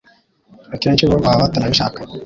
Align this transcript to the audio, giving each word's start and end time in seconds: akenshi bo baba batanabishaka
akenshi 0.75 1.03
bo 1.09 1.15
baba 1.23 1.41
batanabishaka 1.43 1.99